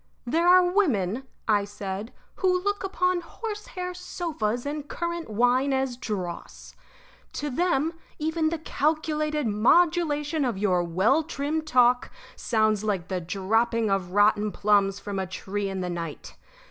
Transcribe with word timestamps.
"There 0.25 0.47
are 0.47 0.63
women," 0.67 1.27
I 1.47 1.63
said, 1.63 2.11
"who 2.37 2.51
look 2.63 2.83
upon 2.83 3.21
horsehair 3.21 3.93
sofas 3.93 4.65
and 4.65 4.87
currant 4.89 5.29
wine 5.29 5.73
as 5.73 5.95
dross. 5.95 6.73
To 7.33 7.51
them 7.51 7.93
even 8.17 8.49
the 8.49 8.57
calculated 8.57 9.45
modulation 9.45 10.43
of 10.43 10.57
your 10.57 10.83
well 10.83 11.21
trimmed 11.21 11.67
talk 11.67 12.09
sounds 12.35 12.83
like 12.83 13.09
the 13.09 13.21
dropping 13.21 13.91
of 13.91 14.09
rotten 14.13 14.51
plums 14.51 14.99
from 14.99 15.19
a 15.19 15.27
tree 15.27 15.69
in 15.69 15.81
the 15.81 15.87
night. 15.91 16.35